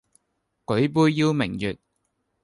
[0.65, 1.77] 舉杯邀明月，